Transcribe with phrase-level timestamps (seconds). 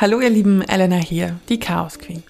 [0.00, 2.22] Hallo ihr lieben, Elena hier, die Chaos Queen.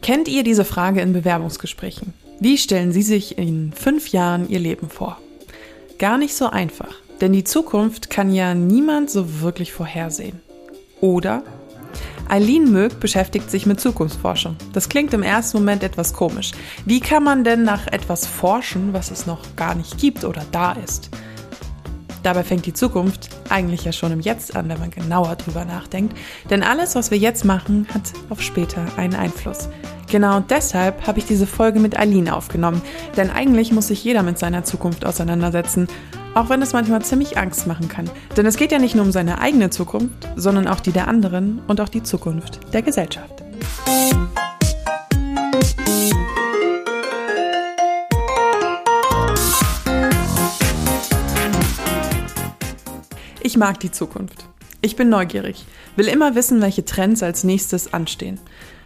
[0.00, 2.14] Kennt ihr diese Frage in Bewerbungsgesprächen?
[2.40, 5.20] Wie stellen Sie sich in fünf Jahren Ihr Leben vor?
[5.98, 10.40] Gar nicht so einfach, denn die Zukunft kann ja niemand so wirklich vorhersehen.
[11.02, 11.42] Oder?
[12.30, 14.56] Eileen Mög beschäftigt sich mit Zukunftsforschung.
[14.72, 16.52] Das klingt im ersten Moment etwas komisch.
[16.86, 20.72] Wie kann man denn nach etwas forschen, was es noch gar nicht gibt oder da
[20.72, 21.10] ist?
[22.26, 26.18] Dabei fängt die Zukunft eigentlich ja schon im Jetzt an, wenn man genauer drüber nachdenkt.
[26.50, 29.68] Denn alles, was wir jetzt machen, hat auf später einen Einfluss.
[30.10, 32.82] Genau deshalb habe ich diese Folge mit Aline aufgenommen.
[33.16, 35.86] Denn eigentlich muss sich jeder mit seiner Zukunft auseinandersetzen.
[36.34, 38.10] Auch wenn es manchmal ziemlich Angst machen kann.
[38.36, 41.60] Denn es geht ja nicht nur um seine eigene Zukunft, sondern auch die der anderen
[41.68, 43.44] und auch die Zukunft der Gesellschaft.
[53.56, 54.44] Ich mag die Zukunft.
[54.82, 55.64] Ich bin neugierig,
[55.96, 58.38] will immer wissen, welche Trends als nächstes anstehen.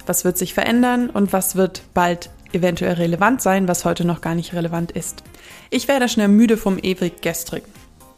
[0.06, 4.36] Was wird sich verändern und was wird bald eventuell relevant sein, was heute noch gar
[4.36, 5.24] nicht relevant ist.
[5.70, 7.66] Ich werde schnell müde vom ewig Gestrigen.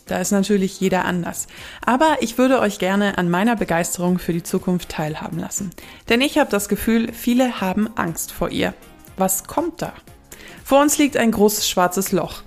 [0.04, 1.46] Da ist natürlich jeder anders.
[1.86, 5.70] Aber ich würde euch gerne an meiner Begeisterung für die Zukunft teilhaben lassen.
[6.10, 8.74] Denn ich habe das Gefühl, viele haben Angst vor ihr.
[9.16, 9.94] Was kommt da?
[10.64, 12.42] Vor uns liegt ein großes schwarzes Loch.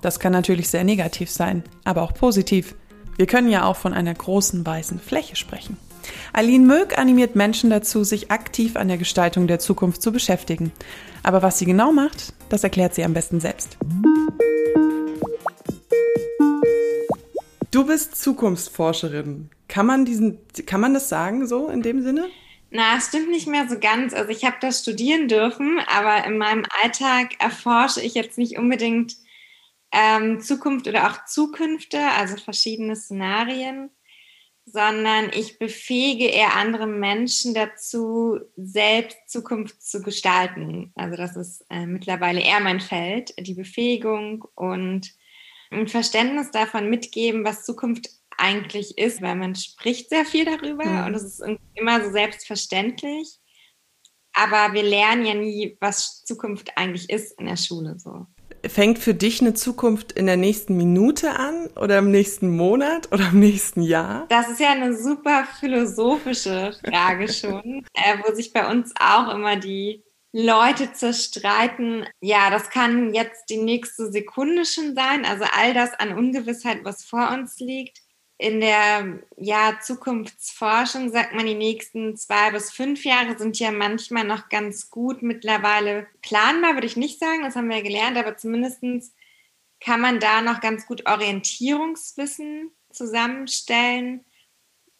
[0.00, 2.76] Das kann natürlich sehr negativ sein, aber auch positiv.
[3.20, 5.76] Wir können ja auch von einer großen weißen Fläche sprechen.
[6.32, 10.72] Aline Mög animiert Menschen dazu, sich aktiv an der Gestaltung der Zukunft zu beschäftigen.
[11.22, 13.76] Aber was sie genau macht, das erklärt sie am besten selbst.
[17.70, 19.50] Du bist Zukunftsforscherin.
[19.68, 22.26] Kann man diesen, kann man das sagen so in dem Sinne?
[22.70, 24.14] Na, es stimmt nicht mehr so ganz.
[24.14, 29.16] Also ich habe das studieren dürfen, aber in meinem Alltag erforsche ich jetzt nicht unbedingt
[29.92, 33.90] ähm, Zukunft oder auch Zukünfte, also verschiedene Szenarien,
[34.64, 40.92] sondern ich befähige eher andere Menschen dazu, selbst Zukunft zu gestalten.
[40.94, 45.10] Also das ist äh, mittlerweile eher mein Feld, die Befähigung und
[45.70, 51.06] ein Verständnis davon mitgeben, was Zukunft eigentlich ist, weil man spricht sehr viel darüber mhm.
[51.06, 51.42] und es ist
[51.74, 53.38] immer so selbstverständlich.
[54.32, 58.26] Aber wir lernen ja nie, was Zukunft eigentlich ist in der Schule so
[58.66, 63.28] fängt für dich eine Zukunft in der nächsten Minute an oder im nächsten Monat oder
[63.30, 64.26] im nächsten Jahr?
[64.28, 69.56] Das ist ja eine super philosophische Frage schon, äh, wo sich bei uns auch immer
[69.56, 72.06] die Leute zerstreiten.
[72.20, 75.24] Ja, das kann jetzt die nächste Sekunde schon sein.
[75.24, 77.98] Also all das an Ungewissheit, was vor uns liegt
[78.40, 84.24] in der ja, Zukunftsforschung sagt man, die nächsten zwei bis fünf Jahre sind ja manchmal
[84.24, 88.38] noch ganz gut mittlerweile planbar, würde ich nicht sagen, das haben wir ja gelernt, aber
[88.38, 88.82] zumindest
[89.78, 94.24] kann man da noch ganz gut Orientierungswissen zusammenstellen.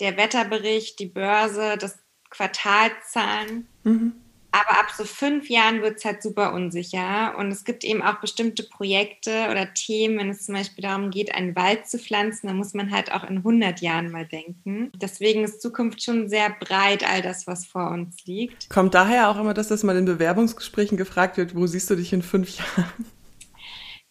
[0.01, 1.99] Der Wetterbericht, die Börse, das
[2.29, 3.67] Quartalzahlen.
[3.85, 4.21] Mhm.
[4.53, 7.37] Aber ab so fünf Jahren wird es halt super unsicher.
[7.39, 11.35] Und es gibt eben auch bestimmte Projekte oder Themen, wenn es zum Beispiel darum geht,
[11.35, 14.91] einen Wald zu pflanzen, da muss man halt auch in 100 Jahren mal denken.
[14.97, 18.69] Deswegen ist Zukunft schon sehr breit, all das, was vor uns liegt.
[18.71, 22.13] Kommt daher auch immer, dass das mal in Bewerbungsgesprächen gefragt wird, wo siehst du dich
[22.13, 22.93] in fünf Jahren?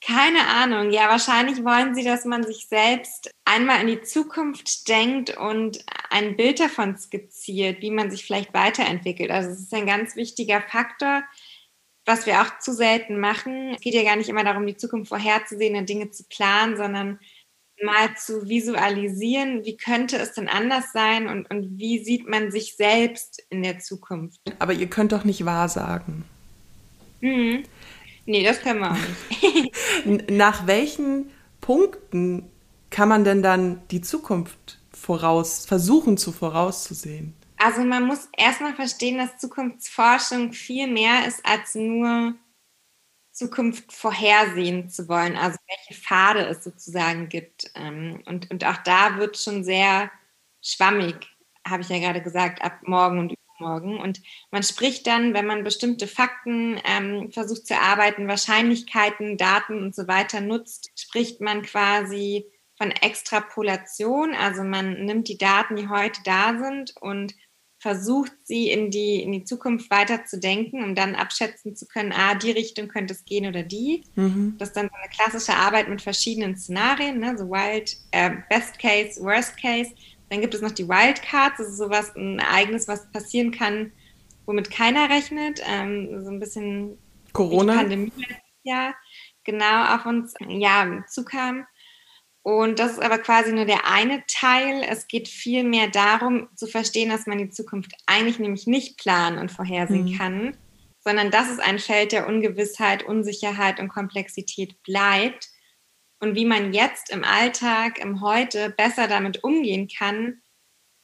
[0.02, 0.92] Keine Ahnung.
[0.92, 6.38] Ja, wahrscheinlich wollen sie, dass man sich selbst einmal in die Zukunft denkt und ein
[6.38, 9.30] Bild davon skizziert, wie man sich vielleicht weiterentwickelt.
[9.30, 11.24] Also es ist ein ganz wichtiger Faktor,
[12.06, 13.74] was wir auch zu selten machen.
[13.76, 17.20] Es geht ja gar nicht immer darum, die Zukunft vorherzusehen und Dinge zu planen, sondern
[17.84, 22.76] mal zu visualisieren, wie könnte es denn anders sein und, und wie sieht man sich
[22.76, 24.40] selbst in der Zukunft.
[24.60, 26.26] Aber ihr könnt doch nicht wahrsagen.
[27.22, 27.64] Mhm.
[28.30, 30.30] Nee, das können wir auch nicht.
[30.30, 31.32] Nach welchen
[31.62, 32.48] Punkten
[32.92, 37.34] kann man denn dann die Zukunft voraus, versuchen zu vorauszusehen?
[37.58, 42.36] Also man muss erstmal verstehen, dass Zukunftsforschung viel mehr ist als nur
[43.32, 47.72] Zukunft vorhersehen zu wollen, also welche Pfade es sozusagen gibt.
[47.74, 50.12] Ähm, und, und auch da wird schon sehr
[50.62, 51.16] schwammig,
[51.68, 54.00] habe ich ja gerade gesagt, ab morgen und morgen.
[54.00, 54.22] Und
[54.52, 60.08] man spricht dann, wenn man bestimmte Fakten ähm, versucht zu erarbeiten, Wahrscheinlichkeiten, Daten und so
[60.08, 62.46] weiter nutzt, spricht man quasi
[62.78, 64.34] von Extrapolation.
[64.34, 67.36] Also man nimmt die Daten, die heute da sind und
[67.80, 72.12] versucht sie in die, in die Zukunft weiter zu denken, um dann abschätzen zu können,
[72.12, 74.04] ah, die Richtung könnte es gehen oder die.
[74.16, 74.56] Mhm.
[74.58, 77.38] Das ist dann so eine klassische Arbeit mit verschiedenen Szenarien, ne?
[77.38, 79.92] so Wild, äh, Best Case, Worst Case.
[80.30, 83.92] Dann gibt es noch die Wildcards, das ist sowas, ein Ereignis, was passieren kann,
[84.46, 85.62] womit keiner rechnet.
[85.66, 86.98] Ähm, so ein bisschen
[87.34, 87.74] Corona.
[87.74, 88.94] Die Pandemie letztes Jahr
[89.44, 91.66] genau auf uns ja, zukam.
[92.42, 94.84] Und das ist aber quasi nur der eine Teil.
[94.88, 99.52] Es geht vielmehr darum zu verstehen, dass man die Zukunft eigentlich nämlich nicht planen und
[99.52, 100.18] vorhersehen mhm.
[100.18, 100.58] kann,
[101.00, 105.49] sondern dass es ein Feld der Ungewissheit, Unsicherheit und Komplexität bleibt.
[106.20, 110.42] Und wie man jetzt im Alltag, im Heute besser damit umgehen kann,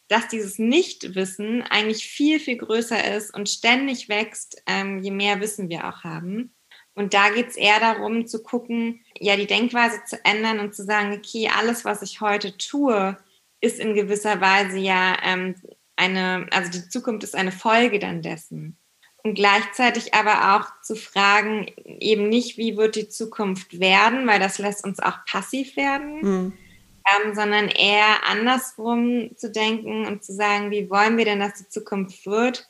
[0.08, 5.70] dass dieses Nichtwissen eigentlich viel, viel größer ist und ständig wächst, ähm, je mehr Wissen
[5.70, 6.54] wir auch haben.
[6.94, 10.84] Und da geht es eher darum zu gucken, ja, die Denkweise zu ändern und zu
[10.84, 13.18] sagen, okay, alles, was ich heute tue,
[13.62, 15.56] ist in gewisser Weise ja ähm,
[15.96, 18.78] eine, also die Zukunft ist eine Folge dann dessen.
[19.26, 21.66] Und gleichzeitig aber auch zu fragen,
[22.00, 26.54] eben nicht, wie wird die Zukunft werden, weil das lässt uns auch passiv werden, mhm.
[27.12, 31.68] ähm, sondern eher andersrum zu denken und zu sagen, wie wollen wir denn, dass die
[31.68, 32.68] Zukunft wird?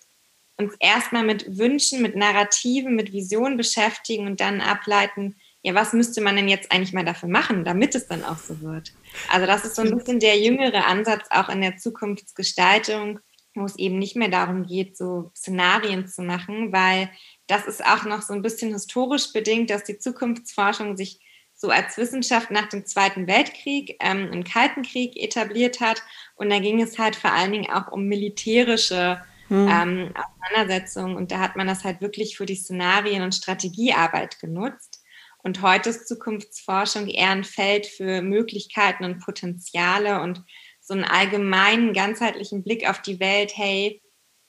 [0.57, 6.21] uns erstmal mit Wünschen, mit Narrativen, mit Visionen beschäftigen und dann ableiten, ja, was müsste
[6.21, 8.93] man denn jetzt eigentlich mal dafür machen, damit es dann auch so wird?
[9.29, 13.19] Also das ist so ein bisschen der jüngere Ansatz auch in der Zukunftsgestaltung,
[13.55, 17.09] wo es eben nicht mehr darum geht, so Szenarien zu machen, weil
[17.47, 21.19] das ist auch noch so ein bisschen historisch bedingt, dass die Zukunftsforschung sich
[21.53, 26.01] so als Wissenschaft nach dem Zweiten Weltkrieg ähm, im Kalten Krieg etabliert hat.
[26.35, 29.67] Und da ging es halt vor allen Dingen auch um militärische hm.
[29.69, 31.15] ähm, Auseinandersetzungen.
[31.15, 35.01] Und da hat man das halt wirklich für die Szenarien- und Strategiearbeit genutzt.
[35.45, 40.43] Und heute ist Zukunftsforschung eher ein Feld für Möglichkeiten und Potenziale und
[40.85, 43.51] so einen allgemeinen, ganzheitlichen Blick auf die Welt.
[43.55, 44.01] Hey,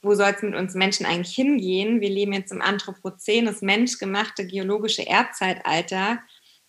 [0.03, 2.01] wo soll es mit uns Menschen eigentlich hingehen?
[2.01, 6.21] Wir leben jetzt im Anthropozän, das menschgemachte geologische Erdzeitalter.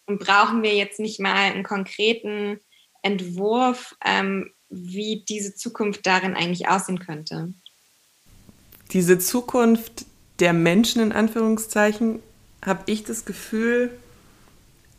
[0.06, 2.60] Und brauchen wir jetzt nicht mal einen konkreten
[3.02, 7.54] Entwurf, ähm, wie diese Zukunft darin eigentlich aussehen könnte?
[8.92, 10.06] diese Zukunft
[10.40, 12.20] der Menschen in Anführungszeichen,
[12.66, 13.92] habe ich das Gefühl,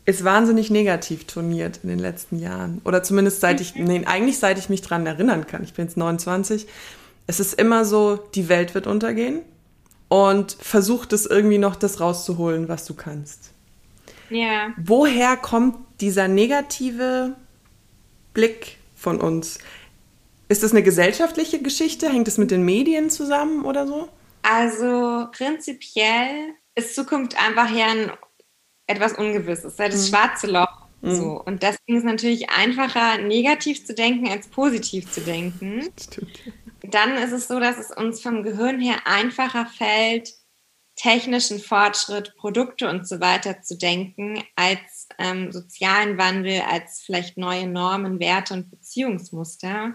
[0.09, 2.81] ist wahnsinnig negativ turniert in den letzten Jahren.
[2.83, 5.63] Oder zumindest seit ich, nee, eigentlich seit ich mich dran erinnern kann.
[5.63, 6.67] Ich bin jetzt 29.
[7.27, 9.41] Es ist immer so, die Welt wird untergehen
[10.07, 13.51] und versucht es irgendwie noch das rauszuholen, was du kannst.
[14.31, 14.73] Ja.
[14.77, 17.35] Woher kommt dieser negative
[18.33, 19.59] Blick von uns?
[20.47, 22.09] Ist das eine gesellschaftliche Geschichte?
[22.09, 24.09] Hängt es mit den Medien zusammen oder so?
[24.41, 28.11] Also prinzipiell ist Zukunft einfach ja ein,
[28.89, 30.09] etwas Ungewisses, das mhm.
[30.09, 30.87] schwarze Loch.
[31.01, 31.15] Mhm.
[31.15, 31.43] So.
[31.43, 35.89] Und deswegen ist es natürlich einfacher, negativ zu denken, als positiv zu denken.
[35.99, 36.39] Stimmt.
[36.81, 40.33] Dann ist es so, dass es uns vom Gehirn her einfacher fällt,
[40.95, 47.67] technischen Fortschritt, Produkte und so weiter zu denken, als ähm, sozialen Wandel, als vielleicht neue
[47.67, 49.93] Normen, Werte und Beziehungsmuster.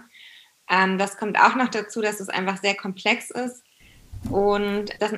[0.69, 3.63] Ähm, das kommt auch noch dazu, dass es einfach sehr komplex ist.
[4.31, 5.13] Und das,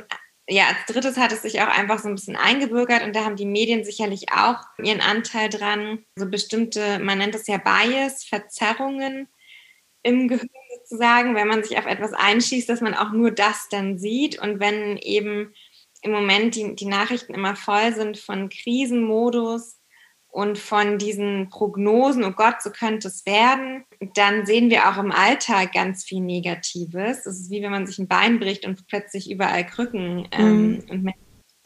[0.49, 3.35] ja, als drittes hat es sich auch einfach so ein bisschen eingebürgert und da haben
[3.35, 6.05] die Medien sicherlich auch ihren Anteil dran.
[6.15, 9.27] So bestimmte, man nennt es ja Bias, Verzerrungen
[10.03, 10.47] im Gehirn
[10.79, 14.39] sozusagen, wenn man sich auf etwas einschießt, dass man auch nur das dann sieht.
[14.39, 15.53] Und wenn eben
[16.01, 19.76] im Moment die, die Nachrichten immer voll sind von Krisenmodus,
[20.29, 25.11] und von diesen Prognosen, oh Gott, so könnte es werden, dann sehen wir auch im
[25.11, 27.25] Alltag ganz viel Negatives.
[27.25, 30.27] Es ist wie wenn man sich ein Bein bricht und plötzlich überall Krücken.
[30.31, 30.83] Ähm, mhm.
[30.89, 31.13] und,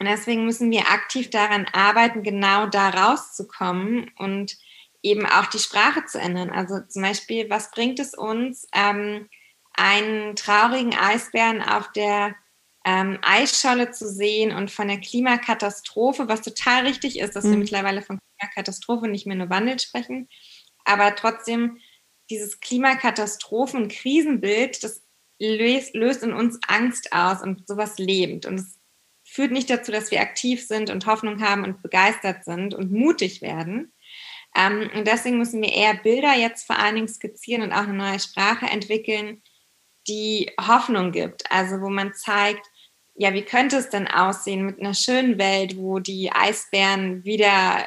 [0.08, 4.56] deswegen müssen wir aktiv daran arbeiten, genau da rauszukommen und
[5.02, 6.50] eben auch die Sprache zu ändern.
[6.50, 9.28] Also zum Beispiel, was bringt es uns, ähm,
[9.74, 12.34] einen traurigen Eisbären auf der
[12.84, 17.50] ähm, Eisscholle zu sehen und von der Klimakatastrophe, was total richtig ist, dass mhm.
[17.50, 20.28] wir mittlerweile von Klimakatastrophe, nicht mehr nur Wandel sprechen.
[20.84, 21.78] Aber trotzdem,
[22.30, 25.02] dieses Klimakatastrophen- Krisenbild, das
[25.38, 28.46] löst, löst in uns Angst aus und sowas lebend.
[28.46, 28.78] Und es
[29.24, 33.42] führt nicht dazu, dass wir aktiv sind und Hoffnung haben und begeistert sind und mutig
[33.42, 33.92] werden.
[34.54, 37.94] Ähm, und deswegen müssen wir eher Bilder jetzt vor allen Dingen skizzieren und auch eine
[37.94, 39.42] neue Sprache entwickeln,
[40.08, 41.50] die Hoffnung gibt.
[41.50, 42.66] Also wo man zeigt,
[43.14, 47.84] ja, wie könnte es denn aussehen mit einer schönen Welt, wo die Eisbären wieder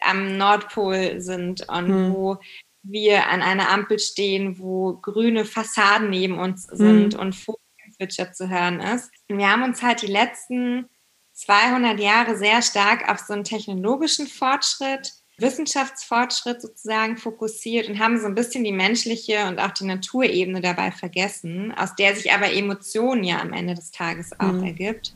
[0.00, 2.14] am Nordpol sind und hm.
[2.14, 2.38] wo
[2.82, 7.20] wir an einer Ampel stehen, wo grüne Fassaden neben uns sind hm.
[7.20, 9.10] und Vogelzwitscher zu hören ist.
[9.28, 10.88] Und wir haben uns halt die letzten
[11.32, 18.26] 200 Jahre sehr stark auf so einen technologischen Fortschritt, Wissenschaftsfortschritt sozusagen fokussiert und haben so
[18.26, 23.22] ein bisschen die menschliche und auch die Naturebene dabei vergessen, aus der sich aber Emotionen
[23.22, 24.64] ja am Ende des Tages auch mhm.
[24.64, 25.14] ergibt.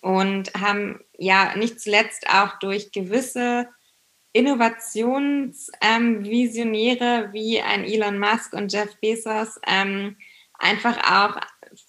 [0.00, 3.68] Und haben ja nicht zuletzt auch durch gewisse
[4.38, 10.16] Innovationsvisionäre ähm, wie ein Elon Musk und Jeff Bezos ähm,
[10.58, 11.40] einfach auch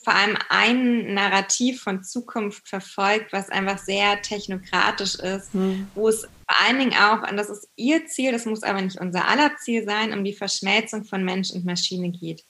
[0.03, 5.87] vor allem ein Narrativ von Zukunft verfolgt, was einfach sehr technokratisch ist, hm.
[5.95, 8.99] wo es vor allen Dingen auch, und das ist ihr Ziel, das muss aber nicht
[8.99, 12.43] unser aller Ziel sein, um die Verschmelzung von Mensch und Maschine geht.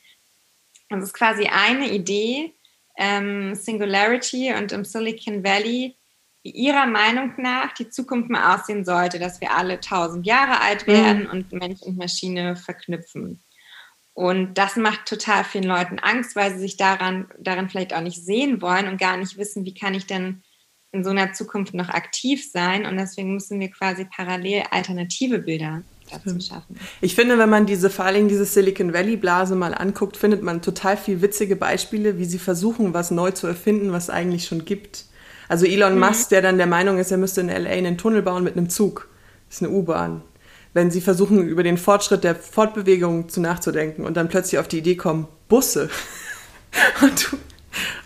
[0.89, 2.55] Das ist quasi eine Idee,
[2.97, 5.98] ähm, Singularity und im Silicon Valley,
[6.43, 10.87] wie Ihrer Meinung nach die Zukunft mal aussehen sollte, dass wir alle tausend Jahre alt
[10.87, 11.29] werden mhm.
[11.29, 13.43] und Mensch und Maschine verknüpfen.
[14.13, 18.23] Und das macht total vielen Leuten Angst, weil sie sich daran, daran vielleicht auch nicht
[18.23, 20.43] sehen wollen und gar nicht wissen, wie kann ich denn
[20.91, 22.85] in so einer Zukunft noch aktiv sein.
[22.85, 26.79] Und deswegen müssen wir quasi parallel alternative Bilder dazu schaffen.
[27.01, 30.61] Ich finde, wenn man diese, vor allem diese Silicon Valley Blase mal anguckt, findet man
[30.61, 34.65] total viel witzige Beispiele, wie sie versuchen, was neu zu erfinden, was es eigentlich schon
[34.65, 35.05] gibt.
[35.49, 35.99] Also Elon mhm.
[35.99, 38.69] Musk, der dann der Meinung ist, er müsste in LA einen Tunnel bauen mit einem
[38.69, 39.09] Zug.
[39.49, 40.21] Das ist eine U-Bahn.
[40.73, 44.77] Wenn sie versuchen, über den Fortschritt der Fortbewegung zu nachzudenken und dann plötzlich auf die
[44.77, 45.89] Idee kommen, Busse.
[47.01, 47.33] und,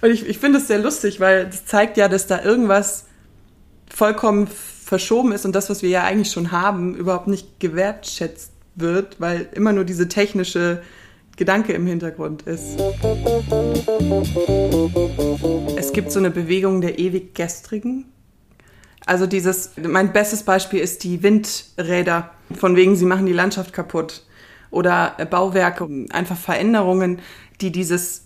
[0.01, 3.05] und ich, ich finde es sehr lustig, weil das zeigt ja, dass da irgendwas
[3.93, 9.19] vollkommen verschoben ist und das, was wir ja eigentlich schon haben, überhaupt nicht gewertschätzt wird,
[9.19, 10.81] weil immer nur diese technische
[11.35, 12.79] Gedanke im Hintergrund ist.
[15.75, 18.05] Es gibt so eine Bewegung der ewig Gestrigen.
[19.05, 24.25] Also dieses, mein bestes Beispiel ist die Windräder, von wegen sie machen die Landschaft kaputt.
[24.71, 27.19] Oder Bauwerke, einfach Veränderungen,
[27.61, 28.23] die dieses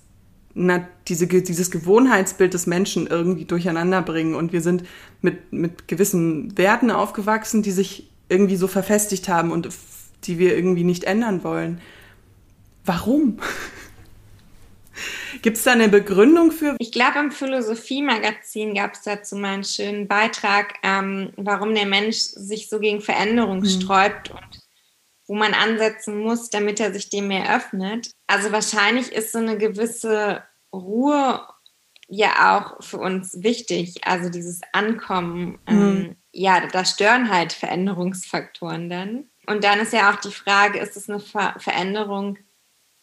[0.60, 4.34] na, diese, dieses Gewohnheitsbild des Menschen irgendwie durcheinander bringen.
[4.34, 4.84] Und wir sind
[5.22, 9.70] mit, mit gewissen Werten aufgewachsen, die sich irgendwie so verfestigt haben und
[10.24, 11.80] die wir irgendwie nicht ändern wollen.
[12.88, 13.40] Warum?
[15.42, 16.76] Gibt es da eine Begründung für?
[16.80, 22.18] Ich glaube, im Philosophie-Magazin gab es dazu mal einen schönen Beitrag, ähm, warum der Mensch
[22.18, 23.70] sich so gegen Veränderung hm.
[23.70, 24.62] sträubt und
[25.28, 28.12] wo man ansetzen muss, damit er sich dem mehr öffnet.
[28.28, 31.42] Also wahrscheinlich ist so eine gewisse Ruhe
[32.08, 34.08] ja auch für uns wichtig.
[34.08, 35.78] Also dieses Ankommen, mhm.
[35.78, 39.26] ähm, ja, da stören halt Veränderungsfaktoren dann.
[39.46, 42.38] Und dann ist ja auch die Frage, ist es eine Ver Veränderung,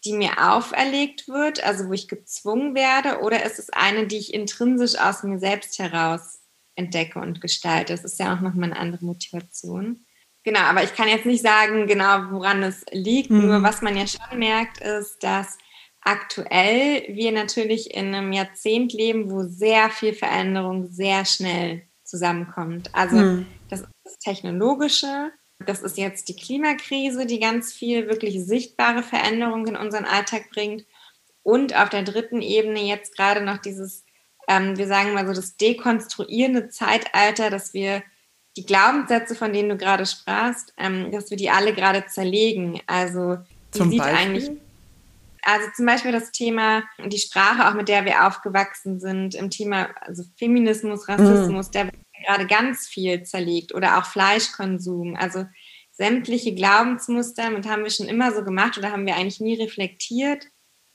[0.04, 4.34] die mir auferlegt wird, also wo ich gezwungen werde, oder ist es eine, die ich
[4.34, 6.40] intrinsisch aus mir selbst heraus
[6.76, 7.92] entdecke und gestalte?
[7.92, 10.04] Das ist ja auch nochmal eine andere Motivation.
[10.44, 13.30] Genau, aber ich kann jetzt nicht sagen, genau woran es liegt.
[13.30, 13.46] Mhm.
[13.46, 15.56] Nur was man ja schon merkt, ist, dass
[16.02, 22.90] aktuell wir natürlich in einem Jahrzehnt leben, wo sehr viel Veränderung sehr schnell zusammenkommt.
[22.92, 23.46] Also mhm.
[23.70, 29.68] das ist das Technologische, das ist jetzt die Klimakrise, die ganz viel wirklich sichtbare Veränderungen
[29.68, 30.84] in unseren Alltag bringt.
[31.42, 34.04] Und auf der dritten Ebene jetzt gerade noch dieses,
[34.48, 38.02] ähm, wir sagen mal so, das dekonstruierende Zeitalter, dass wir
[38.56, 42.80] die Glaubenssätze, von denen du gerade sprachst, ähm, dass wir die alle gerade zerlegen.
[42.86, 43.38] Also
[43.72, 44.18] wie Zum sieht Beispiel?
[44.18, 44.50] eigentlich
[45.44, 49.88] also zum Beispiel das Thema, die Sprache, auch mit der wir aufgewachsen sind, im Thema
[50.00, 51.72] also Feminismus, Rassismus, mhm.
[51.72, 51.90] der
[52.24, 55.16] gerade ganz viel zerlegt oder auch Fleischkonsum.
[55.16, 55.46] Also
[55.92, 60.46] sämtliche Glaubensmuster, mit haben wir schon immer so gemacht oder haben wir eigentlich nie reflektiert,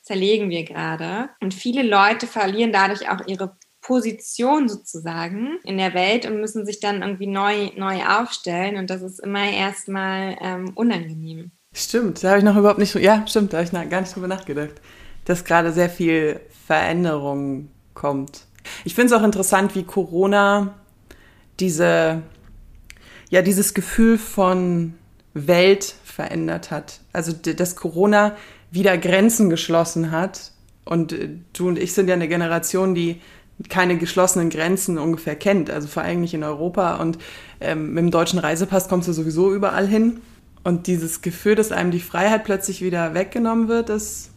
[0.01, 1.29] zerlegen wir gerade.
[1.41, 6.79] Und viele Leute verlieren dadurch auch ihre Position sozusagen in der Welt und müssen sich
[6.79, 8.77] dann irgendwie neu, neu aufstellen.
[8.77, 11.51] Und das ist immer erstmal ähm, unangenehm.
[11.73, 14.27] Stimmt, da habe ich noch überhaupt nicht, ja, stimmt, da habe ich gar nicht drüber
[14.27, 14.81] nachgedacht,
[15.25, 18.45] dass gerade sehr viel Veränderung kommt.
[18.85, 20.78] Ich finde es auch interessant, wie Corona
[21.59, 22.21] diese,
[23.29, 24.93] ja, dieses Gefühl von
[25.33, 27.01] Welt verändert hat.
[27.13, 28.35] Also, dass Corona
[28.71, 30.51] wieder Grenzen geschlossen hat.
[30.85, 33.21] Und äh, du und ich sind ja eine Generation, die
[33.67, 35.69] keine geschlossenen Grenzen ungefähr kennt.
[35.69, 36.95] Also vor allem nicht in Europa.
[36.95, 37.17] Und
[37.59, 40.21] ähm, mit dem deutschen Reisepass kommst du sowieso überall hin.
[40.63, 44.31] Und dieses Gefühl, dass einem die Freiheit plötzlich wieder weggenommen wird, ist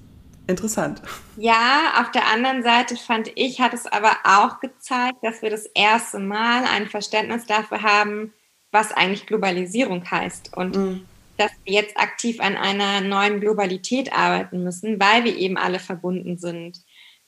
[0.46, 1.02] interessant.
[1.36, 5.66] Ja, auf der anderen Seite fand ich, hat es aber auch gezeigt, dass wir das
[5.74, 8.32] erste Mal ein Verständnis dafür haben,
[8.70, 10.56] was eigentlich Globalisierung heißt.
[10.56, 11.06] Und mhm.
[11.36, 16.38] dass wir jetzt aktiv an einer neuen Globalität arbeiten müssen, weil wir eben alle verbunden
[16.38, 16.78] sind.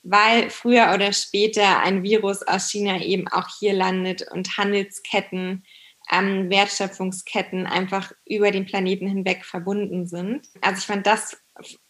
[0.02, 5.64] Weil früher oder später ein Virus aus China eben auch hier landet und Handelsketten
[6.12, 10.46] ähm, Wertschöpfungsketten einfach über den Planeten hinweg verbunden sind.
[10.60, 11.38] Also ich fand das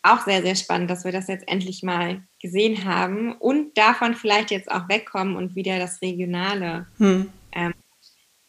[0.02, 4.50] auch sehr, sehr spannend, dass wir das jetzt endlich mal gesehen haben und davon vielleicht
[4.50, 7.30] jetzt auch wegkommen und wieder das Regionale hm.
[7.52, 7.74] ähm,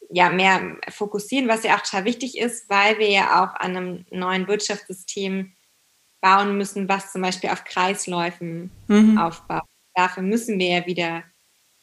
[0.10, 4.06] ja, mehr fokussieren, was ja auch total wichtig ist, weil wir ja auch an einem
[4.12, 5.54] neuen Wirtschaftssystem
[6.22, 9.18] bauen müssen, was zum Beispiel auf Kreisläufen mhm.
[9.18, 9.64] aufbaut.
[9.94, 11.24] Dafür müssen wir ja wieder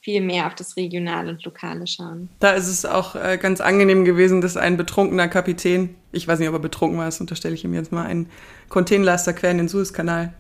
[0.03, 2.29] viel mehr auf das Regionale und Lokale schauen.
[2.41, 6.49] Da ist es auch äh, ganz angenehm gewesen, dass ein betrunkener Kapitän, ich weiß nicht,
[6.49, 8.29] ob er betrunken war, das unterstelle ich ihm jetzt mal, einen
[8.69, 10.35] Containerlaster quer in den Suezkanal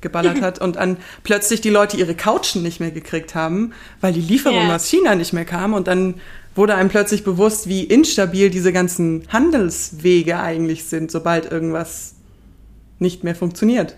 [0.00, 4.20] geballert hat und an plötzlich die Leute ihre Couchen nicht mehr gekriegt haben, weil die
[4.20, 4.76] Lieferung yeah.
[4.76, 6.14] aus China nicht mehr kam und dann
[6.54, 12.14] wurde einem plötzlich bewusst, wie instabil diese ganzen Handelswege eigentlich sind, sobald irgendwas
[13.00, 13.96] nicht mehr funktioniert.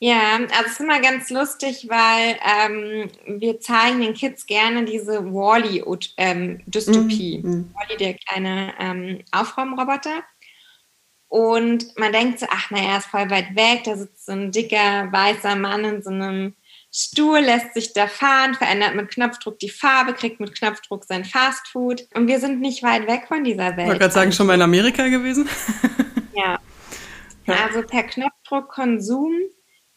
[0.00, 3.08] Ja, also es ist immer ganz lustig, weil ähm,
[3.40, 7.42] wir zeigen den Kids gerne diese Wally-Dystopie.
[7.42, 7.72] Mhm.
[7.74, 10.24] Wally, der kleine ähm, Aufräumroboter.
[11.28, 15.08] Und man denkt so, ach naja, ist voll weit weg, da sitzt so ein dicker,
[15.10, 16.54] weißer Mann in so einem
[16.92, 22.06] Stuhl, lässt sich da fahren, verändert mit Knopfdruck die Farbe, kriegt mit Knopfdruck sein Fastfood.
[22.14, 23.80] Und wir sind nicht weit weg von dieser Welt.
[23.80, 25.48] Ich wollte gerade sagen, schon mal in Amerika gewesen.
[26.34, 26.60] ja.
[27.48, 29.32] Also per Knopfdruck Konsum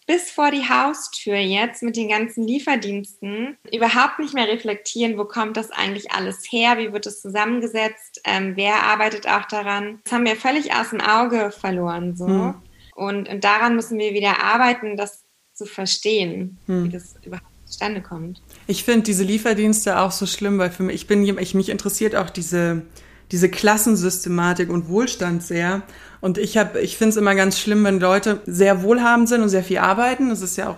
[0.08, 5.58] bis vor die Haustür jetzt mit den ganzen Lieferdiensten überhaupt nicht mehr reflektieren, wo kommt
[5.58, 10.00] das eigentlich alles her, wie wird es zusammengesetzt, ähm, wer arbeitet auch daran.
[10.06, 12.16] Das haben wir völlig aus dem Auge verloren.
[12.16, 12.26] So.
[12.26, 12.56] Hm.
[12.96, 16.86] Und, und daran müssen wir wieder arbeiten, das zu verstehen, hm.
[16.86, 18.42] wie das überhaupt zustande kommt.
[18.66, 22.16] Ich finde diese Lieferdienste auch so schlimm, weil für mich, ich bin, ich, mich interessiert
[22.16, 22.84] auch diese,
[23.32, 25.82] diese Klassensystematik und Wohlstand sehr.
[26.22, 29.50] Und ich habe, ich finde es immer ganz schlimm, wenn Leute sehr wohlhabend sind und
[29.50, 30.30] sehr viel arbeiten.
[30.30, 30.78] Das ist ja auch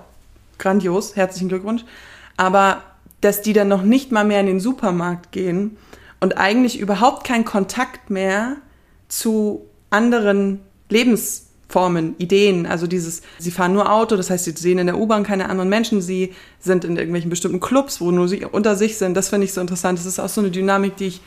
[0.58, 1.16] grandios.
[1.16, 1.84] Herzlichen Glückwunsch.
[2.38, 2.84] Aber
[3.22, 5.78] dass die dann noch nicht mal mehr in den Supermarkt gehen
[6.20, 8.58] und eigentlich überhaupt keinen Kontakt mehr
[9.08, 12.66] zu anderen Lebensformen, Ideen.
[12.66, 15.70] Also dieses, sie fahren nur Auto, das heißt, sie sehen in der U-Bahn keine anderen
[15.70, 19.16] Menschen, sie sind in irgendwelchen bestimmten Clubs, wo nur sie unter sich sind.
[19.16, 20.00] Das finde ich so interessant.
[20.00, 21.22] Das ist auch so eine Dynamik, die ich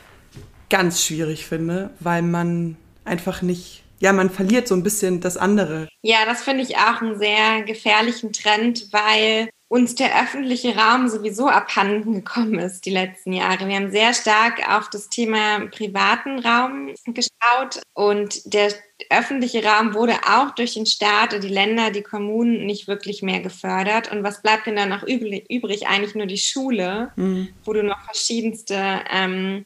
[0.73, 5.87] ganz schwierig finde, weil man einfach nicht, ja, man verliert so ein bisschen das andere.
[6.01, 11.49] Ja, das finde ich auch einen sehr gefährlichen Trend, weil uns der öffentliche Raum sowieso
[11.49, 13.69] abhanden gekommen ist die letzten Jahre.
[13.69, 18.73] Wir haben sehr stark auf das Thema privaten Raum geschaut und der
[19.09, 24.13] öffentliche Raum wurde auch durch den Staat, die Länder, die Kommunen nicht wirklich mehr gefördert.
[24.13, 25.87] Und was bleibt denn dann noch übrig?
[25.87, 27.49] Eigentlich nur die Schule, mhm.
[27.65, 29.65] wo du noch verschiedenste ähm,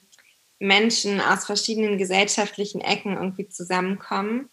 [0.58, 4.48] Menschen aus verschiedenen gesellschaftlichen Ecken irgendwie zusammenkommen.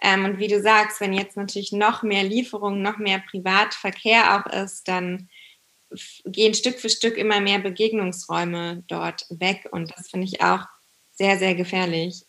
[0.00, 4.52] Ähm, und wie du sagst, wenn jetzt natürlich noch mehr Lieferungen, noch mehr Privatverkehr auch
[4.52, 5.28] ist, dann
[6.24, 9.68] gehen Stück für Stück immer mehr Begegnungsräume dort weg.
[9.72, 10.66] Und das finde ich auch
[11.12, 12.24] sehr, sehr gefährlich.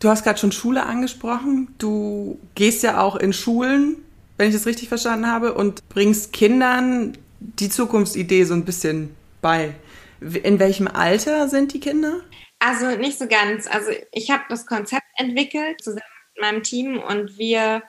[0.00, 1.74] Du hast gerade schon Schule angesprochen.
[1.78, 3.96] Du gehst ja auch in Schulen,
[4.36, 9.74] wenn ich das richtig verstanden habe, und bringst Kindern die Zukunftsidee so ein bisschen bei.
[10.20, 12.20] In welchem Alter sind die Kinder?
[12.58, 13.66] Also nicht so ganz.
[13.66, 16.02] Also ich habe das Konzept entwickelt zusammen
[16.34, 17.82] mit meinem Team und wir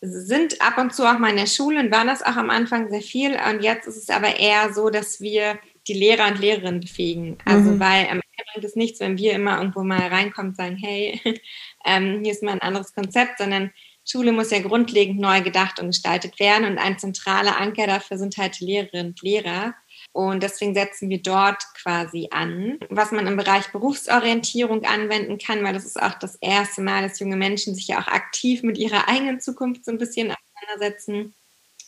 [0.00, 2.90] sind ab und zu auch mal in der Schule und waren das auch am Anfang
[2.90, 3.38] sehr viel.
[3.48, 7.38] Und jetzt ist es aber eher so, dass wir die Lehrer und Lehrerinnen befähigen.
[7.44, 7.80] Also mhm.
[7.80, 11.20] weil am Ende bringt es nichts, wenn wir immer irgendwo mal reinkommen und sagen, hey,
[11.84, 13.72] ähm, hier ist mal ein anderes Konzept, sondern
[14.06, 16.66] Schule muss ja grundlegend neu gedacht und gestaltet werden.
[16.66, 19.74] Und ein zentraler Anker dafür sind halt die Lehrerinnen und Lehrer.
[20.14, 25.72] Und deswegen setzen wir dort quasi an, was man im Bereich Berufsorientierung anwenden kann, weil
[25.72, 29.08] das ist auch das erste Mal, dass junge Menschen sich ja auch aktiv mit ihrer
[29.08, 31.34] eigenen Zukunft so ein bisschen auseinandersetzen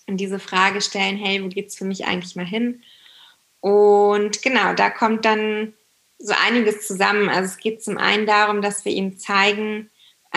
[0.08, 2.82] und diese Frage stellen, hey, wo geht's für mich eigentlich mal hin?
[3.60, 5.74] Und genau, da kommt dann
[6.18, 7.28] so einiges zusammen.
[7.28, 9.88] Also es geht zum einen darum, dass wir ihnen zeigen,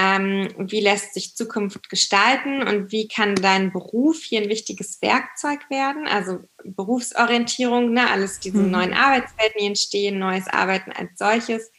[0.02, 5.70] ähm, wie lässt sich Zukunft gestalten und wie kann dein Beruf hier ein wichtiges Werkzeug
[5.70, 6.08] werden?
[6.08, 8.72] Also Berufsorientierung, ne, alles diese mhm.
[8.72, 11.74] neuen Arbeitswelten, die entstehen, neues Arbeiten als solches,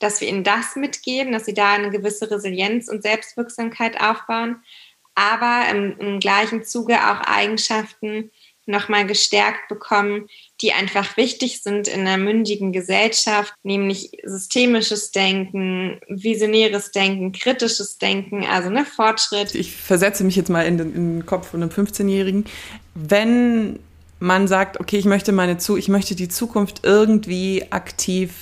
[0.00, 4.62] dass wir ihnen das mitgeben, dass sie da eine gewisse Resilienz und Selbstwirksamkeit aufbauen,
[5.14, 8.32] aber im, im gleichen Zuge auch Eigenschaften,
[8.66, 10.26] nochmal gestärkt bekommen,
[10.60, 18.44] die einfach wichtig sind in einer mündigen Gesellschaft, nämlich systemisches Denken, visionäres Denken, kritisches Denken,
[18.44, 19.54] also ne, Fortschritt.
[19.54, 22.44] Ich versetze mich jetzt mal in den, in den Kopf von einem 15-Jährigen.
[22.94, 23.78] Wenn
[24.18, 28.32] man sagt, okay, ich möchte meine zu, ich möchte die Zukunft irgendwie aktiv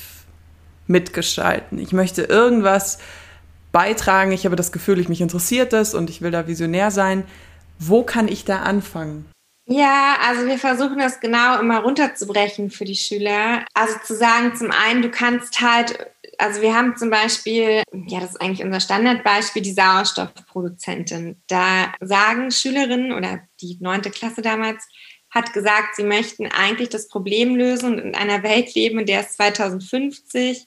[0.86, 1.78] mitgestalten.
[1.78, 2.98] Ich möchte irgendwas
[3.72, 4.32] beitragen.
[4.32, 7.24] Ich habe das Gefühl, ich mich interessiert das und ich will da visionär sein.
[7.78, 9.26] Wo kann ich da anfangen?
[9.66, 13.64] Ja, also wir versuchen das genau immer runterzubrechen für die Schüler.
[13.72, 18.32] Also zu sagen, zum einen, du kannst halt, also wir haben zum Beispiel, ja, das
[18.32, 21.42] ist eigentlich unser Standardbeispiel, die Sauerstoffproduzentin.
[21.46, 24.86] Da sagen Schülerinnen oder die neunte Klasse damals,
[25.30, 29.20] hat gesagt, sie möchten eigentlich das Problem lösen und in einer Welt leben, in der
[29.20, 30.66] es 2050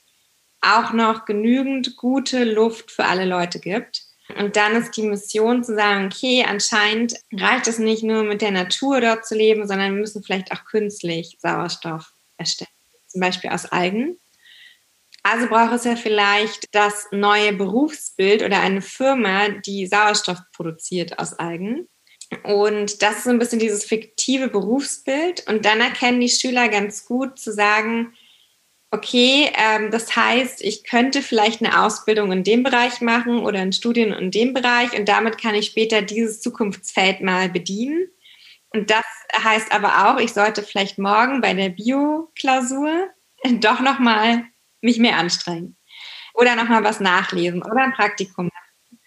[0.61, 4.06] auch noch genügend gute Luft für alle Leute gibt.
[4.35, 8.51] Und dann ist die Mission zu sagen, okay, anscheinend reicht es nicht nur mit der
[8.51, 12.69] Natur dort zu leben, sondern wir müssen vielleicht auch künstlich Sauerstoff erstellen,
[13.07, 14.17] zum Beispiel aus Algen.
[15.23, 21.33] Also braucht es ja vielleicht das neue Berufsbild oder eine Firma, die Sauerstoff produziert aus
[21.33, 21.87] Algen.
[22.43, 25.47] Und das ist so ein bisschen dieses fiktive Berufsbild.
[25.47, 28.13] Und dann erkennen die Schüler ganz gut zu sagen,
[28.91, 33.73] okay, ähm, das heißt, ich könnte vielleicht eine Ausbildung in dem Bereich machen oder ein
[33.73, 38.07] Studium in dem Bereich und damit kann ich später dieses Zukunftsfeld mal bedienen.
[38.73, 39.05] Und das
[39.43, 43.09] heißt aber auch, ich sollte vielleicht morgen bei der Bio-Klausur
[43.59, 44.43] doch nochmal
[44.81, 45.75] mich mehr anstrengen
[46.33, 48.99] oder nochmal was nachlesen oder ein Praktikum machen.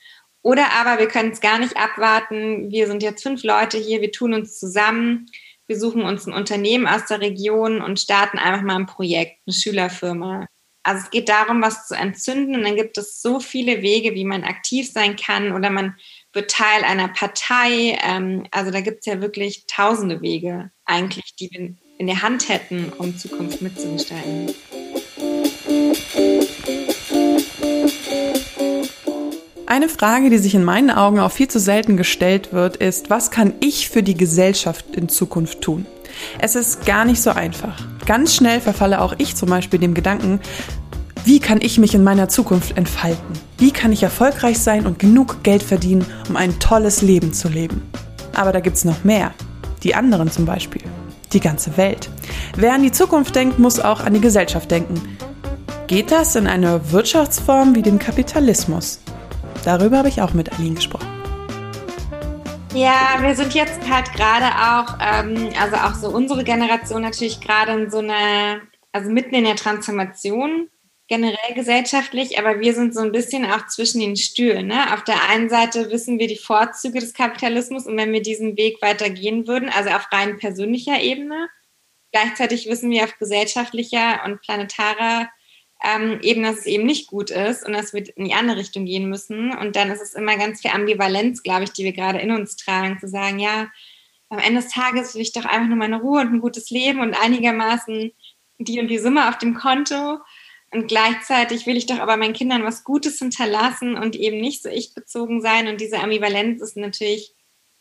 [0.42, 2.70] Oder aber wir können es gar nicht abwarten.
[2.70, 5.26] Wir sind jetzt fünf Leute hier, wir tun uns zusammen
[5.70, 9.54] wir suchen uns ein Unternehmen aus der Region und starten einfach mal ein Projekt, eine
[9.54, 10.48] Schülerfirma.
[10.83, 14.24] Also es geht darum, was zu entzünden und dann gibt es so viele Wege, wie
[14.24, 15.94] man aktiv sein kann oder man
[16.33, 17.96] wird Teil einer Partei.
[18.02, 22.48] Ähm, also da gibt es ja wirklich tausende Wege eigentlich, die wir in der Hand
[22.48, 24.52] hätten, um Zukunft mitzugestalten.
[29.70, 33.30] Eine Frage, die sich in meinen Augen auch viel zu selten gestellt wird, ist, was
[33.30, 35.87] kann ich für die Gesellschaft in Zukunft tun?
[36.40, 37.80] Es ist gar nicht so einfach.
[38.04, 40.40] Ganz schnell verfalle auch ich zum Beispiel dem Gedanken,
[41.24, 43.33] wie kann ich mich in meiner Zukunft entfalten?
[43.59, 47.80] Wie kann ich erfolgreich sein und genug Geld verdienen, um ein tolles Leben zu leben?
[48.35, 49.33] Aber da gibt's noch mehr.
[49.85, 50.83] Die anderen zum Beispiel.
[51.33, 52.11] Die ganze Welt.
[52.56, 55.00] Wer an die Zukunft denkt, muss auch an die Gesellschaft denken.
[55.87, 58.98] Geht das in einer Wirtschaftsform wie dem Kapitalismus?
[59.64, 61.09] Darüber habe ich auch mit Aline gesprochen.
[62.75, 67.73] Ja, wir sind jetzt halt gerade auch, ähm, also auch so unsere Generation natürlich gerade
[67.73, 68.61] in so einer,
[68.92, 70.68] also mitten in der Transformation
[71.09, 74.68] generell gesellschaftlich, aber wir sind so ein bisschen auch zwischen den Stühlen.
[74.68, 74.94] Ne?
[74.94, 78.81] Auf der einen Seite wissen wir die Vorzüge des Kapitalismus und wenn wir diesen Weg
[78.81, 81.49] weitergehen würden, also auf rein persönlicher Ebene,
[82.12, 85.29] gleichzeitig wissen wir auf gesellschaftlicher und planetarer
[85.82, 88.84] ähm, eben, dass es eben nicht gut ist und dass wir in die andere Richtung
[88.84, 89.56] gehen müssen.
[89.56, 92.56] Und dann ist es immer ganz viel Ambivalenz, glaube ich, die wir gerade in uns
[92.56, 93.70] tragen, zu sagen, ja,
[94.28, 97.00] am Ende des Tages will ich doch einfach nur meine Ruhe und ein gutes Leben
[97.00, 98.12] und einigermaßen
[98.58, 100.18] die und die Summe auf dem Konto.
[100.72, 104.68] Und gleichzeitig will ich doch aber meinen Kindern was Gutes hinterlassen und eben nicht so
[104.68, 105.66] ich-bezogen sein.
[105.66, 107.34] Und diese Ambivalenz ist natürlich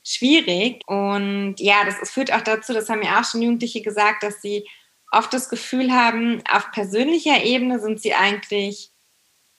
[0.03, 0.81] schwierig.
[0.88, 4.67] Und ja, das, führt auch dazu, das haben ja auch schon Jugendliche gesagt, dass sie
[5.12, 8.91] oft das Gefühl haben, auf persönlicher Ebene sind sie eigentlich,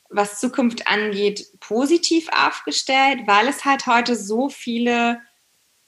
[0.08, 5.20] was Zukunft angeht, positiv aufgestellt, weil es halt heute so viele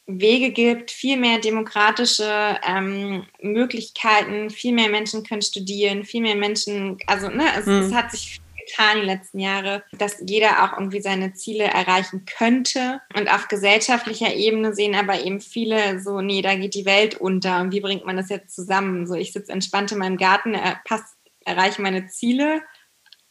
[0.07, 6.99] Wege gibt, viel mehr demokratische ähm, Möglichkeiten, viel mehr Menschen können studieren, viel mehr Menschen,
[7.07, 7.73] also ne, es, mhm.
[7.73, 8.41] es hat sich
[8.73, 13.01] getan die letzten Jahre, dass jeder auch irgendwie seine Ziele erreichen könnte.
[13.17, 17.61] Und auf gesellschaftlicher Ebene sehen aber eben viele so, nee, da geht die Welt unter.
[17.61, 19.07] Und wie bringt man das jetzt zusammen?
[19.07, 21.03] So, ich sitze entspannt in meinem Garten, er, pass,
[21.45, 22.63] erreiche meine Ziele,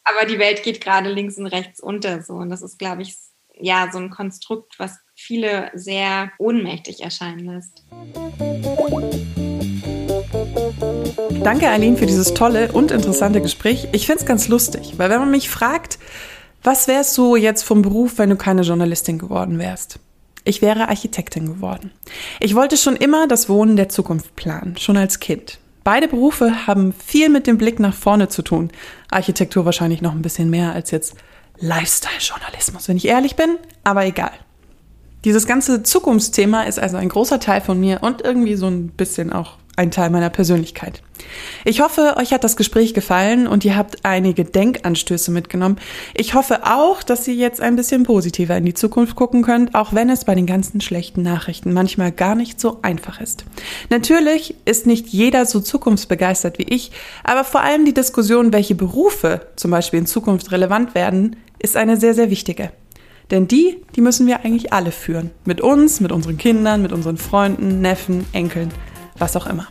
[0.03, 2.21] aber die Welt geht gerade links und rechts unter.
[2.21, 2.33] So.
[2.33, 3.15] Und das ist, glaube ich,
[3.53, 7.83] ja, so ein Konstrukt, was viele sehr ohnmächtig erscheinen lässt.
[11.43, 13.87] Danke, Eileen, für dieses tolle und interessante Gespräch.
[13.91, 15.97] Ich finde es ganz lustig, weil wenn man mich fragt,
[16.63, 19.99] was wärst du jetzt vom Beruf, wenn du keine Journalistin geworden wärst?
[20.43, 21.91] Ich wäre Architektin geworden.
[22.39, 25.59] Ich wollte schon immer das Wohnen der Zukunft planen, schon als Kind.
[25.83, 28.71] Beide Berufe haben viel mit dem Blick nach vorne zu tun.
[29.09, 31.15] Architektur wahrscheinlich noch ein bisschen mehr als jetzt
[31.59, 34.31] Lifestyle-Journalismus, wenn ich ehrlich bin, aber egal.
[35.25, 39.31] Dieses ganze Zukunftsthema ist also ein großer Teil von mir und irgendwie so ein bisschen
[39.31, 41.01] auch ein Teil meiner Persönlichkeit.
[41.65, 45.77] Ich hoffe, euch hat das Gespräch gefallen und ihr habt einige Denkanstöße mitgenommen.
[46.13, 49.93] Ich hoffe auch, dass ihr jetzt ein bisschen positiver in die Zukunft gucken könnt, auch
[49.93, 53.45] wenn es bei den ganzen schlechten Nachrichten manchmal gar nicht so einfach ist.
[53.89, 56.91] Natürlich ist nicht jeder so zukunftsbegeistert wie ich,
[57.23, 61.97] aber vor allem die Diskussion, welche Berufe zum Beispiel in Zukunft relevant werden, ist eine
[61.97, 62.71] sehr, sehr wichtige.
[63.31, 65.31] Denn die, die müssen wir eigentlich alle führen.
[65.45, 68.71] Mit uns, mit unseren Kindern, mit unseren Freunden, Neffen, Enkeln
[69.21, 69.67] was auch immer.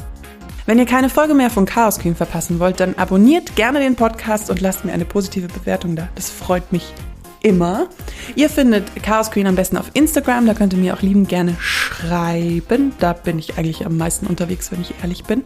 [0.67, 4.51] Wenn ihr keine Folge mehr von Chaos Queen verpassen wollt, dann abonniert gerne den Podcast
[4.51, 6.09] und lasst mir eine positive Bewertung da.
[6.15, 6.95] Das freut mich
[7.43, 7.89] immer.
[8.37, 11.57] Ihr findet Chaos Queen am besten auf Instagram, da könnt ihr mir auch lieben gerne
[11.59, 12.93] schreiben.
[13.01, 15.43] Da bin ich eigentlich am meisten unterwegs, wenn ich ehrlich bin.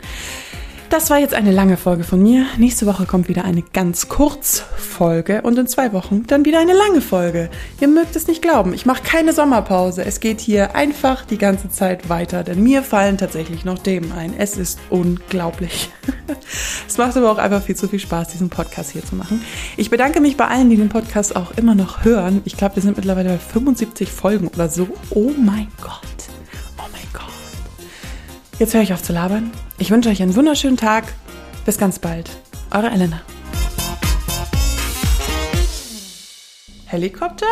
[0.94, 2.46] Das war jetzt eine lange Folge von mir.
[2.56, 6.72] Nächste Woche kommt wieder eine ganz kurz Folge und in zwei Wochen dann wieder eine
[6.72, 7.50] lange Folge.
[7.80, 10.04] Ihr mögt es nicht glauben, ich mache keine Sommerpause.
[10.04, 14.34] Es geht hier einfach die ganze Zeit weiter, denn mir fallen tatsächlich noch Themen ein.
[14.38, 15.90] Es ist unglaublich.
[16.86, 19.42] es macht aber auch einfach viel zu viel Spaß, diesen Podcast hier zu machen.
[19.76, 22.40] Ich bedanke mich bei allen, die den Podcast auch immer noch hören.
[22.44, 24.86] Ich glaube, wir sind mittlerweile bei 75 Folgen oder so.
[25.10, 26.33] Oh mein Gott.
[28.58, 29.50] Jetzt höre ich auf zu labern.
[29.78, 31.12] Ich wünsche euch einen wunderschönen Tag.
[31.64, 32.30] Bis ganz bald.
[32.70, 33.20] Eure Elena.
[36.86, 37.46] Helikopter?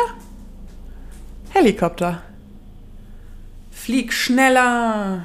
[1.50, 2.22] Helikopter.
[3.72, 5.20] Flieg schneller.